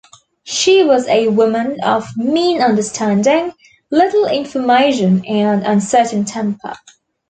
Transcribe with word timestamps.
She 0.45 0.83
was 0.83 1.07
a 1.07 1.27
woman 1.27 1.77
of 1.83 2.07
mean 2.17 2.59
understanding, 2.59 3.51
little 3.91 4.25
information, 4.25 5.23
and 5.27 5.63
uncertain 5.63 6.25
temper. 6.25 6.73